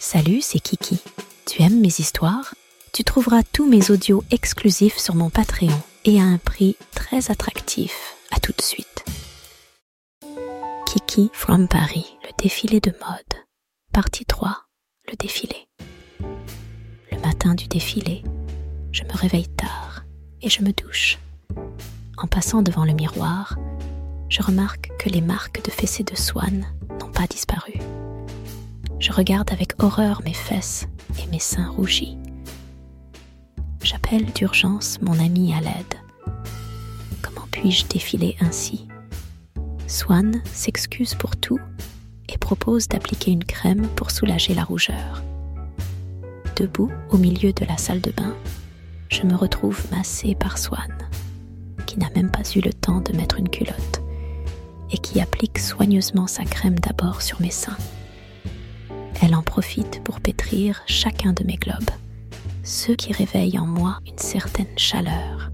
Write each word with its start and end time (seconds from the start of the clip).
Salut, 0.00 0.40
c'est 0.42 0.60
Kiki. 0.60 1.00
Tu 1.44 1.60
aimes 1.62 1.80
mes 1.80 1.88
histoires? 1.88 2.54
Tu 2.92 3.02
trouveras 3.02 3.42
tous 3.42 3.68
mes 3.68 3.90
audios 3.90 4.22
exclusifs 4.30 4.96
sur 4.96 5.16
mon 5.16 5.28
Patreon 5.28 5.76
et 6.04 6.20
à 6.20 6.24
un 6.24 6.38
prix 6.38 6.76
très 6.94 7.32
attractif. 7.32 8.14
À 8.30 8.38
tout 8.38 8.52
de 8.56 8.62
suite. 8.62 9.04
Kiki 10.86 11.30
from 11.32 11.66
Paris, 11.66 12.06
le 12.22 12.30
défilé 12.40 12.80
de 12.80 12.90
mode. 12.90 13.42
Partie 13.92 14.24
3, 14.24 14.66
le 15.10 15.16
défilé. 15.16 15.66
Le 17.10 17.18
matin 17.20 17.54
du 17.54 17.66
défilé, 17.66 18.22
je 18.92 19.02
me 19.02 19.12
réveille 19.12 19.48
tard 19.48 20.04
et 20.40 20.48
je 20.48 20.62
me 20.62 20.70
douche. 20.70 21.18
En 22.16 22.28
passant 22.28 22.62
devant 22.62 22.84
le 22.84 22.92
miroir, 22.92 23.56
je 24.28 24.42
remarque 24.42 24.90
que 24.98 25.08
les 25.08 25.22
marques 25.22 25.64
de 25.64 25.70
fessées 25.72 26.04
de 26.04 26.16
Swan 26.16 26.66
n'ont 27.00 27.10
pas 27.10 27.26
disparu. 27.26 27.74
Je 28.98 29.12
regarde 29.12 29.52
avec 29.52 29.80
horreur 29.82 30.22
mes 30.24 30.34
fesses 30.34 30.88
et 31.22 31.26
mes 31.28 31.38
seins 31.38 31.68
rougis. 31.68 32.18
J'appelle 33.82 34.26
d'urgence 34.32 35.00
mon 35.00 35.18
ami 35.20 35.54
à 35.54 35.60
l'aide. 35.60 35.94
Comment 37.22 37.46
puis-je 37.50 37.86
défiler 37.86 38.36
ainsi? 38.40 38.88
Swan 39.86 40.42
s'excuse 40.52 41.14
pour 41.14 41.36
tout 41.36 41.60
et 42.28 42.38
propose 42.38 42.88
d'appliquer 42.88 43.30
une 43.30 43.44
crème 43.44 43.86
pour 43.94 44.10
soulager 44.10 44.52
la 44.52 44.64
rougeur. 44.64 45.22
Debout 46.56 46.90
au 47.10 47.18
milieu 47.18 47.52
de 47.52 47.64
la 47.64 47.78
salle 47.78 48.00
de 48.00 48.10
bain, 48.10 48.34
je 49.10 49.22
me 49.22 49.36
retrouve 49.36 49.80
massée 49.92 50.34
par 50.34 50.58
Swan, 50.58 50.92
qui 51.86 51.98
n'a 51.98 52.10
même 52.16 52.30
pas 52.30 52.42
eu 52.54 52.60
le 52.60 52.72
temps 52.72 53.00
de 53.00 53.16
mettre 53.16 53.38
une 53.38 53.48
culotte 53.48 54.02
et 54.90 54.98
qui 54.98 55.20
applique 55.20 55.58
soigneusement 55.58 56.26
sa 56.26 56.44
crème 56.44 56.78
d'abord 56.80 57.22
sur 57.22 57.40
mes 57.40 57.50
seins. 57.50 57.76
Elle 59.28 59.34
en 59.34 59.42
profite 59.42 60.02
pour 60.04 60.20
pétrir 60.22 60.80
chacun 60.86 61.34
de 61.34 61.44
mes 61.44 61.56
globes, 61.56 61.90
ceux 62.64 62.94
qui 62.94 63.12
réveillent 63.12 63.58
en 63.58 63.66
moi 63.66 63.98
une 64.06 64.16
certaine 64.16 64.78
chaleur. 64.78 65.50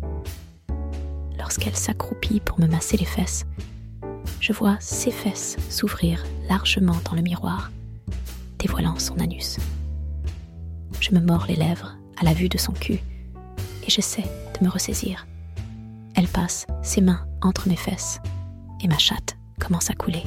Lorsqu'elle 1.37 1.75
s'accroupit 1.75 2.39
pour 2.39 2.61
me 2.61 2.69
masser 2.69 2.97
les 2.97 3.05
fesses, 3.05 3.47
je 4.39 4.53
vois 4.53 4.77
ses 4.79 5.11
fesses 5.11 5.57
s'ouvrir 5.71 6.23
largement 6.49 6.95
dans 7.05 7.17
le 7.17 7.23
miroir, 7.23 7.73
dévoilant 8.61 8.97
son 9.01 9.19
anus. 9.19 9.57
Je 11.01 11.13
me 11.13 11.21
mords 11.21 11.47
les 11.49 11.57
lèvres 11.57 11.97
à 12.17 12.25
la 12.25 12.33
vue 12.33 12.49
de 12.49 12.59
son 12.59 12.75
cul 12.75 13.01
et 13.85 13.91
j'essaie 13.91 14.31
de 14.57 14.65
me 14.65 14.71
ressaisir. 14.71 15.27
Elle 16.15 16.29
passe 16.29 16.65
ses 16.85 17.01
mains 17.01 17.27
entre 17.43 17.69
mes 17.69 17.75
fesses 17.75 18.21
et 18.81 18.87
ma 18.87 18.99
chatte 18.99 19.37
commence 19.59 19.91
à 19.91 19.95
couler. 19.95 20.23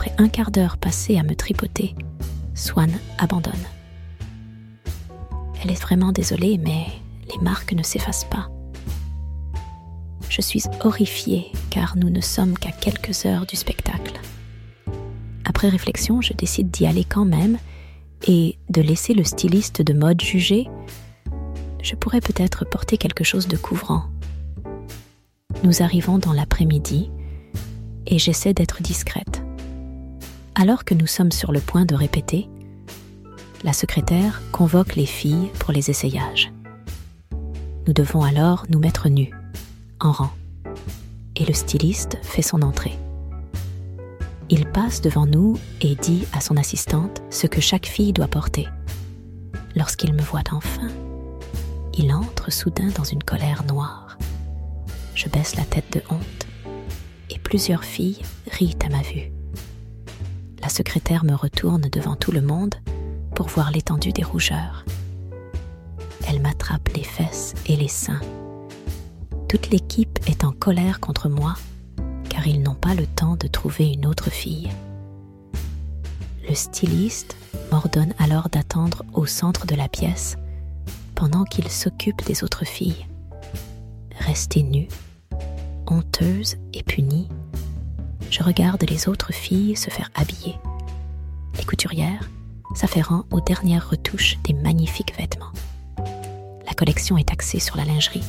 Après 0.00 0.14
un 0.16 0.30
quart 0.30 0.50
d'heure 0.50 0.78
passé 0.78 1.18
à 1.18 1.22
me 1.22 1.36
tripoter, 1.36 1.94
Swan 2.54 2.90
abandonne. 3.18 3.52
Elle 5.62 5.70
est 5.70 5.82
vraiment 5.82 6.10
désolée, 6.10 6.56
mais 6.56 6.86
les 7.30 7.38
marques 7.42 7.74
ne 7.74 7.82
s'effacent 7.82 8.24
pas. 8.24 8.48
Je 10.30 10.40
suis 10.40 10.62
horrifiée 10.82 11.52
car 11.68 11.98
nous 11.98 12.08
ne 12.08 12.22
sommes 12.22 12.56
qu'à 12.56 12.72
quelques 12.72 13.26
heures 13.26 13.44
du 13.44 13.56
spectacle. 13.56 14.18
Après 15.44 15.68
réflexion, 15.68 16.22
je 16.22 16.32
décide 16.32 16.70
d'y 16.70 16.86
aller 16.86 17.04
quand 17.04 17.26
même 17.26 17.58
et 18.26 18.56
de 18.70 18.80
laisser 18.80 19.12
le 19.12 19.24
styliste 19.24 19.82
de 19.82 19.92
mode 19.92 20.22
juger. 20.22 20.66
Je 21.82 21.94
pourrais 21.94 22.22
peut-être 22.22 22.64
porter 22.64 22.96
quelque 22.96 23.22
chose 23.22 23.48
de 23.48 23.58
couvrant. 23.58 24.04
Nous 25.62 25.82
arrivons 25.82 26.16
dans 26.16 26.32
l'après-midi 26.32 27.10
et 28.06 28.18
j'essaie 28.18 28.54
d'être 28.54 28.80
discrète. 28.80 29.42
Alors 30.54 30.84
que 30.84 30.94
nous 30.94 31.06
sommes 31.06 31.32
sur 31.32 31.52
le 31.52 31.60
point 31.60 31.84
de 31.84 31.94
répéter, 31.94 32.48
la 33.62 33.72
secrétaire 33.72 34.42
convoque 34.52 34.96
les 34.96 35.06
filles 35.06 35.50
pour 35.58 35.72
les 35.72 35.90
essayages. 35.90 36.52
Nous 37.86 37.92
devons 37.92 38.22
alors 38.22 38.66
nous 38.68 38.78
mettre 38.78 39.08
nus, 39.08 39.32
en 40.00 40.12
rang, 40.12 40.30
et 41.36 41.44
le 41.44 41.54
styliste 41.54 42.18
fait 42.22 42.42
son 42.42 42.62
entrée. 42.62 42.98
Il 44.48 44.66
passe 44.66 45.00
devant 45.00 45.26
nous 45.26 45.58
et 45.80 45.94
dit 45.94 46.24
à 46.32 46.40
son 46.40 46.56
assistante 46.56 47.22
ce 47.30 47.46
que 47.46 47.60
chaque 47.60 47.86
fille 47.86 48.12
doit 48.12 48.26
porter. 48.26 48.68
Lorsqu'il 49.76 50.12
me 50.12 50.22
voit 50.22 50.42
enfin, 50.50 50.88
il 51.96 52.12
entre 52.12 52.52
soudain 52.52 52.88
dans 52.96 53.04
une 53.04 53.22
colère 53.22 53.64
noire. 53.64 54.18
Je 55.14 55.28
baisse 55.28 55.54
la 55.56 55.64
tête 55.64 55.92
de 55.92 56.02
honte 56.10 56.46
et 57.30 57.38
plusieurs 57.38 57.84
filles 57.84 58.22
rient 58.50 58.76
à 58.84 58.88
ma 58.88 59.02
vue. 59.02 59.30
Secrétaire 60.70 61.24
me 61.24 61.34
retourne 61.34 61.82
devant 61.90 62.14
tout 62.14 62.30
le 62.30 62.40
monde 62.40 62.76
pour 63.34 63.48
voir 63.48 63.72
l'étendue 63.72 64.12
des 64.12 64.22
rougeurs. 64.22 64.84
Elle 66.28 66.40
m'attrape 66.40 66.88
les 66.94 67.02
fesses 67.02 67.54
et 67.66 67.74
les 67.74 67.88
seins. 67.88 68.20
Toute 69.48 69.70
l'équipe 69.70 70.20
est 70.28 70.44
en 70.44 70.52
colère 70.52 71.00
contre 71.00 71.28
moi 71.28 71.54
car 72.28 72.46
ils 72.46 72.62
n'ont 72.62 72.76
pas 72.76 72.94
le 72.94 73.06
temps 73.06 73.34
de 73.34 73.48
trouver 73.48 73.88
une 73.88 74.06
autre 74.06 74.30
fille. 74.30 74.70
Le 76.48 76.54
styliste 76.54 77.36
m'ordonne 77.72 78.14
alors 78.20 78.48
d'attendre 78.48 79.02
au 79.12 79.26
centre 79.26 79.66
de 79.66 79.74
la 79.74 79.88
pièce 79.88 80.36
pendant 81.16 81.42
qu'il 81.42 81.68
s'occupe 81.68 82.24
des 82.24 82.44
autres 82.44 82.64
filles. 82.64 83.06
Restée 84.20 84.62
nue, 84.62 84.86
honteuse 85.88 86.58
et 86.72 86.84
punie, 86.84 87.28
je 88.30 88.42
regarde 88.42 88.84
les 88.88 89.08
autres 89.08 89.32
filles 89.32 89.76
se 89.76 89.90
faire 89.90 90.10
habiller. 90.14 90.56
Les 91.58 91.64
couturières 91.64 92.28
s'affairant 92.74 93.24
aux 93.30 93.40
dernières 93.40 93.90
retouches 93.90 94.38
des 94.44 94.52
magnifiques 94.52 95.16
vêtements. 95.16 95.52
La 96.66 96.72
collection 96.74 97.18
est 97.18 97.32
axée 97.32 97.58
sur 97.58 97.76
la 97.76 97.84
lingerie 97.84 98.22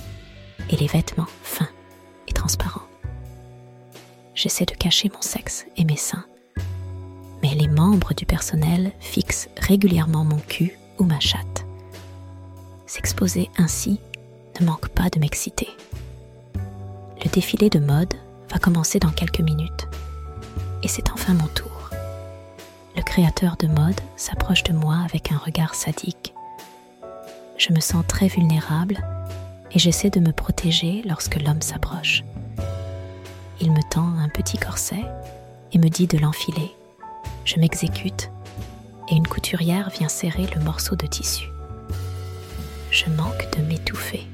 et 0.70 0.76
les 0.76 0.88
vêtements 0.88 1.28
fins 1.44 1.70
et 2.28 2.34
transparents. 2.34 2.88
J'essaie 4.34 4.66
de 4.66 4.72
cacher 4.72 5.12
mon 5.14 5.22
sexe 5.22 5.66
et 5.78 5.86
mes 5.86 5.98
seins, 5.98 6.26
mais 7.44 7.54
les 7.54 7.68
membres 7.68 8.14
du 8.16 8.26
personnel 8.26 8.92
fixent 9.00 9.50
régulièrement 9.58 10.24
mon 10.24 10.40
cul 10.40 10.74
ou 10.98 11.04
ma 11.04 11.20
chatte. 11.20 11.66
S'exposer 12.88 13.50
ainsi 13.58 14.00
ne 14.60 14.66
manque 14.66 14.90
pas 14.90 15.10
de 15.10 15.20
m'exciter. 15.20 15.70
Le 17.24 17.30
défilé 17.30 17.70
de 17.70 17.80
mode 17.80 18.16
va 18.52 18.60
commencer 18.60 19.00
dans 19.00 19.12
quelques 19.12 19.40
minutes. 19.40 19.88
Et 20.84 20.88
c'est 20.88 21.10
enfin 21.12 21.34
mon 21.34 21.48
tour. 21.48 21.90
Le 22.96 23.02
créateur 23.02 23.56
de 23.58 23.68
mode 23.68 24.00
s'approche 24.18 24.64
de 24.64 24.74
moi 24.74 24.98
avec 25.06 25.32
un 25.32 25.38
regard 25.38 25.76
sadique. 25.76 26.34
Je 27.58 27.72
me 27.72 27.80
sens 27.80 28.06
très 28.08 28.28
vulnérable 28.28 28.98
et 29.72 29.80
j'essaie 29.80 30.10
de 30.10 30.20
me 30.20 30.34
protéger 30.34 31.02
lorsque 31.08 31.42
l'homme 31.42 31.62
s'approche. 31.62 32.24
Il 33.62 33.72
me 33.72 33.90
tend 33.90 34.08
un 34.18 34.30
petit 34.30 34.58
corset 34.58 35.06
et 35.72 35.78
me 35.78 35.88
dit 35.88 36.08
de 36.08 36.18
l'enfiler. 36.18 36.72
Je 37.46 37.60
m'exécute 37.60 38.32
et 39.10 39.16
une 39.16 39.28
couturière 39.28 39.90
vient 39.92 40.10
serrer 40.10 40.48
le 40.56 40.62
morceau 40.62 40.96
de 40.96 41.08
tissu. 41.08 41.48
Je 42.90 43.06
manque 43.12 43.48
de 43.56 43.64
m'étouffer 43.64 44.28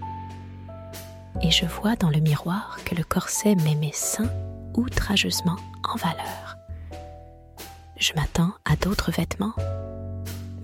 et 1.41 1.51
je 1.51 1.65
vois 1.65 1.95
dans 1.95 2.09
le 2.09 2.19
miroir 2.19 2.77
que 2.85 2.95
le 2.95 3.03
corset 3.03 3.55
met 3.55 3.75
mes 3.75 3.91
seins 3.93 4.29
outrageusement 4.75 5.57
en 5.83 5.95
valeur. 5.97 6.57
Je 7.97 8.13
m'attends 8.13 8.51
à 8.65 8.75
d'autres 8.75 9.11
vêtements, 9.11 9.55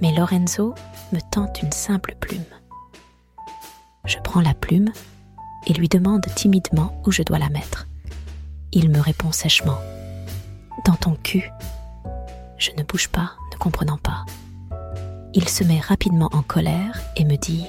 mais 0.02 0.14
Lorenzo 0.14 0.76
me 1.12 1.20
tente 1.32 1.62
une 1.62 1.72
simple 1.72 2.16
plume. 2.20 2.44
Je 4.06 4.18
prends 4.20 4.42
la 4.42 4.54
plume 4.54 4.92
et 5.66 5.74
lui 5.74 5.88
demande 5.88 6.26
timidement 6.36 7.02
où 7.06 7.12
je 7.12 7.24
dois 7.24 7.40
la 7.40 7.50
mettre. 7.50 7.88
Il 8.72 8.90
me 8.90 9.00
répond 9.00 9.32
sèchement 9.32 9.80
Dans 10.86 10.96
ton 10.96 11.16
cul. 11.16 11.50
Je 12.58 12.72
ne 12.78 12.84
bouge 12.84 13.10
pas, 13.10 13.32
ne 13.52 13.58
comprenant 13.58 13.98
pas. 13.98 14.26
Il 15.34 15.48
se 15.50 15.64
met 15.64 15.80
rapidement 15.80 16.30
en 16.34 16.42
colère 16.42 17.00
et 17.16 17.26
me 17.26 17.36
dit 17.38 17.66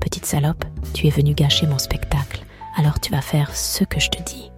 Petite 0.00 0.26
salope, 0.26 0.64
tu 0.92 1.06
es 1.06 1.10
venue 1.10 1.34
gâcher 1.34 1.66
mon 1.66 1.78
spectacle, 1.78 2.44
alors 2.76 3.00
tu 3.00 3.10
vas 3.10 3.22
faire 3.22 3.56
ce 3.56 3.84
que 3.84 3.98
je 3.98 4.10
te 4.10 4.22
dis. 4.22 4.50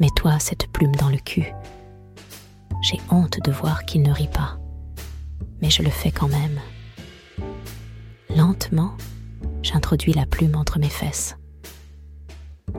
Mets-toi 0.00 0.38
cette 0.38 0.70
plume 0.70 0.94
dans 0.96 1.08
le 1.08 1.16
cul. 1.16 1.52
J'ai 2.82 3.00
honte 3.10 3.38
de 3.42 3.50
voir 3.50 3.84
qu'il 3.84 4.02
ne 4.02 4.12
rit 4.12 4.28
pas, 4.28 4.58
mais 5.62 5.70
je 5.70 5.82
le 5.82 5.90
fais 5.90 6.10
quand 6.10 6.28
même. 6.28 6.60
Lentement, 8.34 8.94
j'introduis 9.62 10.12
la 10.12 10.26
plume 10.26 10.54
entre 10.54 10.78
mes 10.78 10.90
fesses. 10.90 11.36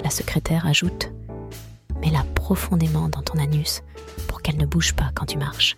La 0.03 0.09
secrétaire 0.09 0.67
ajoute 0.67 1.11
Mets-la 2.01 2.23
profondément 2.35 3.09
dans 3.09 3.23
ton 3.23 3.39
anus 3.39 3.81
pour 4.27 4.43
qu'elle 4.43 4.57
ne 4.57 4.67
bouge 4.67 4.93
pas 4.93 5.09
quand 5.15 5.25
tu 5.25 5.39
marches. 5.39 5.77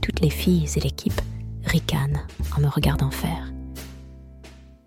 Toutes 0.00 0.20
les 0.20 0.30
filles 0.30 0.66
et 0.76 0.80
l'équipe 0.80 1.20
ricanent 1.64 2.26
en 2.56 2.62
me 2.62 2.68
regardant 2.68 3.10
faire 3.10 3.52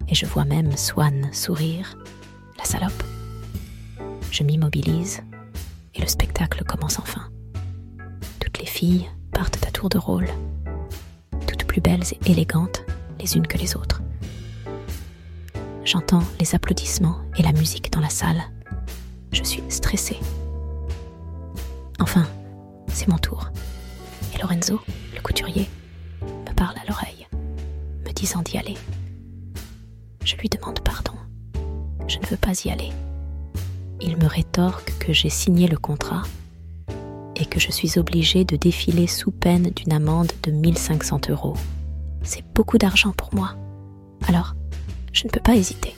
et 0.08 0.16
je 0.16 0.26
vois 0.26 0.46
même 0.46 0.76
Swan 0.78 1.30
sourire. 1.34 1.98
La 2.58 2.66
salope. 2.66 3.04
Je 4.32 4.44
m'immobilise 4.44 5.22
et 5.96 6.02
le 6.02 6.08
spectacle 6.08 6.64
commence 6.64 7.00
enfin. 7.00 7.30
Toutes 8.40 8.60
les 8.60 8.66
filles 8.66 9.10
partent 9.32 9.66
à 9.66 9.72
tour 9.72 9.90
de 9.90 9.98
rôle, 9.98 10.28
toutes 11.48 11.66
plus 11.66 11.82
belles 11.82 12.04
et 12.12 12.32
élégantes 12.32 12.84
les 13.20 13.36
unes 13.38 13.48
que 13.48 13.58
les 13.58 13.76
autres. 13.76 14.02
J'entends 15.84 16.24
les 16.40 16.54
applaudissements 16.56 17.18
et 17.38 17.44
la 17.44 17.52
musique 17.52 17.92
dans 17.92 18.00
la 18.00 18.10
salle. 18.10 18.42
Je 19.32 19.44
suis 19.44 19.64
stressée. 19.70 20.20
Enfin, 22.00 22.28
c'est 22.88 23.08
mon 23.08 23.18
tour. 23.18 23.50
Et 24.36 24.38
Lorenzo, 24.40 24.80
le 25.16 25.22
couturier, 25.22 25.68
me 26.22 26.54
parle 26.54 26.76
à 26.78 26.88
l'oreille, 26.88 27.28
me 28.06 28.12
disant 28.12 28.42
d'y 28.42 28.58
aller. 28.58 28.78
Je 30.32 30.38
lui 30.38 30.48
demande 30.48 30.80
pardon. 30.80 31.12
Je 32.08 32.18
ne 32.18 32.26
veux 32.26 32.38
pas 32.38 32.54
y 32.64 32.70
aller. 32.70 32.90
Il 34.00 34.16
me 34.16 34.28
rétorque 34.28 34.94
que 34.98 35.12
j'ai 35.12 35.30
signé 35.30 35.68
le 35.68 35.78
contrat 35.78 36.24
et 37.36 37.46
que 37.46 37.60
je 37.60 37.70
suis 37.70 38.00
obligée 38.00 38.46
de 38.46 38.56
défiler 38.56 39.08
sous 39.08 39.32
peine 39.32 39.72
d'une 39.72 39.92
amende 39.92 40.32
de 40.44 40.52
1500 40.52 41.20
euros. 41.30 41.58
C'est 42.24 42.46
beaucoup 42.56 42.78
d'argent 42.78 43.12
pour 43.12 43.36
moi. 43.36 43.56
Alors, 44.26 44.56
je 45.12 45.26
ne 45.26 45.32
peux 45.32 45.42
pas 45.42 45.58
hésiter. 45.58 45.94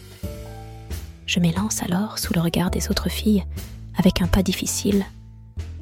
Je 1.28 1.40
m'élance 1.40 1.84
alors 1.84 2.18
sous 2.18 2.34
le 2.34 2.42
regard 2.42 2.72
des 2.72 2.90
autres 2.90 3.10
filles 3.10 3.46
avec 4.00 4.24
un 4.24 4.28
pas 4.28 4.42
difficile, 4.42 5.06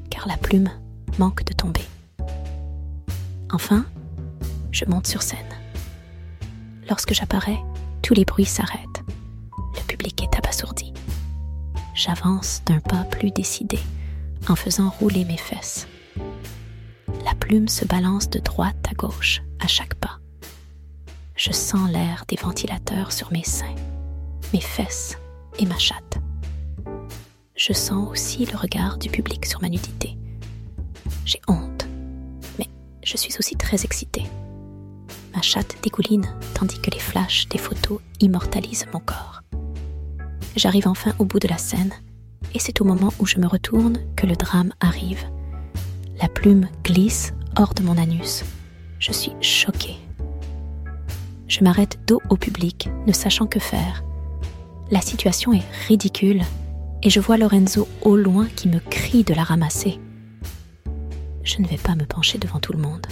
car 0.09 0.27
la 0.27 0.35
plume 0.35 0.69
manque 1.17 1.45
de 1.45 1.53
tomber. 1.53 1.85
Enfin, 3.53 3.85
je 4.73 4.83
monte 4.83 5.07
sur 5.07 5.21
scène. 5.21 5.39
Lorsque 6.89 7.13
j'apparais, 7.13 7.59
tous 8.01 8.13
les 8.13 8.25
bruits 8.25 8.45
s'arrêtent. 8.45 9.03
Le 9.75 9.83
public 9.87 10.23
est 10.23 10.37
abasourdi. 10.37 10.93
J'avance 11.93 12.61
d'un 12.65 12.79
pas 12.79 13.03
plus 13.03 13.31
décidé 13.31 13.79
en 14.47 14.55
faisant 14.55 14.89
rouler 14.89 15.25
mes 15.25 15.37
fesses. 15.37 15.87
La 17.25 17.35
plume 17.35 17.67
se 17.67 17.85
balance 17.85 18.29
de 18.29 18.39
droite 18.39 18.85
à 18.89 18.93
gauche 18.93 19.41
à 19.59 19.67
chaque 19.67 19.95
pas. 19.95 20.19
Je 21.35 21.51
sens 21.51 21.89
l'air 21.91 22.25
des 22.27 22.35
ventilateurs 22.35 23.11
sur 23.11 23.31
mes 23.31 23.43
seins, 23.43 23.75
mes 24.53 24.61
fesses 24.61 25.17
et 25.59 25.65
ma 25.65 25.77
chatte. 25.77 26.19
Je 27.55 27.73
sens 27.73 28.09
aussi 28.09 28.45
le 28.45 28.57
regard 28.57 28.97
du 28.97 29.09
public 29.09 29.45
sur 29.45 29.61
ma 29.61 29.69
nudité. 29.69 30.17
J'ai 31.25 31.41
honte, 31.47 31.87
mais 32.57 32.67
je 33.03 33.17
suis 33.17 33.35
aussi 33.37 33.55
très 33.55 33.83
excitée. 33.83 34.25
Ma 35.33 35.41
chatte 35.41 35.77
dégouline 35.81 36.27
tandis 36.53 36.79
que 36.79 36.91
les 36.91 36.99
flashs 36.99 37.47
des 37.49 37.57
photos 37.57 37.99
immortalisent 38.19 38.87
mon 38.93 38.99
corps. 38.99 39.41
J'arrive 40.55 40.87
enfin 40.87 41.13
au 41.19 41.25
bout 41.25 41.39
de 41.39 41.47
la 41.47 41.57
scène 41.57 41.93
et 42.53 42.59
c'est 42.59 42.81
au 42.81 42.83
moment 42.83 43.13
où 43.19 43.25
je 43.25 43.37
me 43.37 43.47
retourne 43.47 43.99
que 44.15 44.27
le 44.27 44.35
drame 44.35 44.73
arrive. 44.79 45.23
La 46.21 46.27
plume 46.27 46.67
glisse 46.83 47.33
hors 47.57 47.73
de 47.73 47.83
mon 47.83 47.97
anus. 47.97 48.43
Je 48.99 49.11
suis 49.11 49.33
choquée. 49.41 49.97
Je 51.47 51.63
m'arrête 51.63 51.99
dos 52.07 52.21
au 52.29 52.37
public, 52.37 52.89
ne 53.07 53.13
sachant 53.13 53.47
que 53.47 53.59
faire. 53.59 54.03
La 54.89 55.01
situation 55.01 55.53
est 55.53 55.63
ridicule 55.87 56.41
et 57.03 57.09
je 57.09 57.19
vois 57.19 57.37
Lorenzo 57.37 57.87
au 58.01 58.15
loin 58.15 58.47
qui 58.55 58.67
me 58.67 58.79
crie 58.79 59.23
de 59.23 59.33
la 59.33 59.43
ramasser. 59.43 59.99
Je 61.43 61.61
ne 61.61 61.67
vais 61.67 61.77
pas 61.77 61.95
me 61.95 62.05
pencher 62.05 62.37
devant 62.37 62.59
tout 62.59 62.73
le 62.73 62.79
monde. 62.79 63.07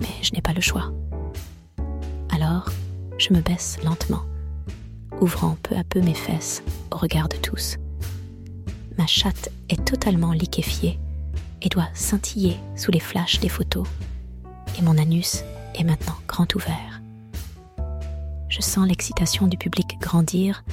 Mais 0.00 0.08
je 0.22 0.32
n'ai 0.32 0.40
pas 0.40 0.52
le 0.52 0.60
choix. 0.60 0.92
Alors, 2.30 2.68
je 3.18 3.32
me 3.32 3.40
baisse 3.40 3.78
lentement, 3.84 4.22
ouvrant 5.20 5.56
peu 5.62 5.76
à 5.76 5.84
peu 5.84 6.00
mes 6.00 6.14
fesses 6.14 6.62
au 6.90 6.96
regard 6.96 7.28
de 7.28 7.36
tous 7.36 7.76
ma 9.00 9.06
chatte 9.06 9.48
est 9.70 9.82
totalement 9.82 10.32
liquéfiée 10.32 10.98
et 11.62 11.70
doit 11.70 11.88
scintiller 11.94 12.58
sous 12.76 12.90
les 12.90 13.00
flashs 13.00 13.40
des 13.40 13.48
photos, 13.48 13.86
et 14.78 14.82
mon 14.82 14.98
anus 14.98 15.42
est 15.74 15.84
maintenant 15.84 16.16
grand 16.28 16.54
ouvert. 16.54 17.00
Je 18.50 18.60
sens 18.60 18.86
l'excitation 18.86 19.46
du 19.46 19.56
public 19.56 19.96
grandir 19.98 20.64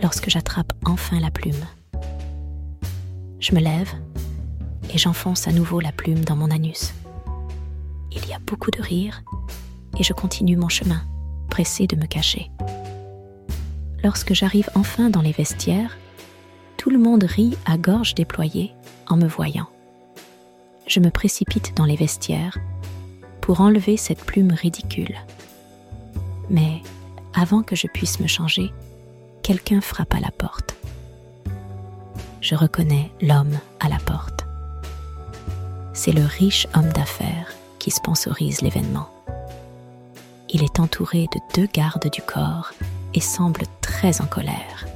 lorsque 0.00 0.30
j'attrape 0.30 0.72
enfin 0.84 1.18
la 1.18 1.32
plume. 1.32 1.66
Je 3.40 3.52
me 3.52 3.58
lève 3.58 3.92
et 4.94 4.98
j'enfonce 4.98 5.48
à 5.48 5.52
nouveau 5.52 5.80
la 5.80 5.90
plume 5.90 6.24
dans 6.24 6.36
mon 6.36 6.52
anus. 6.52 6.94
Il 8.14 8.26
y 8.28 8.32
a 8.32 8.38
beaucoup 8.38 8.70
de 8.70 8.82
rires 8.82 9.22
et 9.98 10.02
je 10.02 10.12
continue 10.12 10.56
mon 10.56 10.68
chemin, 10.68 11.02
pressé 11.50 11.86
de 11.86 11.96
me 11.96 12.06
cacher. 12.06 12.50
Lorsque 14.02 14.34
j'arrive 14.34 14.68
enfin 14.74 15.10
dans 15.10 15.22
les 15.22 15.32
vestiaires, 15.32 15.96
tout 16.76 16.90
le 16.90 16.98
monde 16.98 17.24
rit 17.24 17.56
à 17.64 17.78
gorge 17.78 18.14
déployée 18.14 18.72
en 19.08 19.16
me 19.16 19.26
voyant. 19.26 19.68
Je 20.86 21.00
me 21.00 21.10
précipite 21.10 21.76
dans 21.76 21.84
les 21.84 21.96
vestiaires 21.96 22.58
pour 23.40 23.60
enlever 23.60 23.96
cette 23.96 24.24
plume 24.24 24.52
ridicule. 24.52 25.16
Mais 26.50 26.82
avant 27.34 27.62
que 27.62 27.76
je 27.76 27.86
puisse 27.86 28.20
me 28.20 28.26
changer, 28.26 28.72
quelqu'un 29.42 29.80
frappe 29.80 30.14
à 30.14 30.20
la 30.20 30.30
porte. 30.30 30.76
Je 32.40 32.56
reconnais 32.56 33.12
l'homme 33.20 33.58
à 33.80 33.88
la 33.88 33.98
porte. 33.98 34.46
C'est 35.92 36.12
le 36.12 36.24
riche 36.24 36.66
homme 36.74 36.92
d'affaires 36.92 37.52
qui 37.82 37.90
sponsorise 37.90 38.62
l'événement. 38.62 39.08
Il 40.48 40.62
est 40.62 40.80
entouré 40.80 41.26
de 41.34 41.40
deux 41.54 41.66
gardes 41.66 42.10
du 42.10 42.22
corps 42.22 42.72
et 43.12 43.20
semble 43.20 43.64
très 43.82 44.20
en 44.22 44.26
colère 44.26 44.86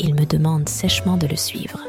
il 0.00 0.14
me 0.14 0.24
demande 0.24 0.68
sèchement 0.68 1.16
de 1.16 1.26
le 1.26 1.36
suivre. 1.36 1.80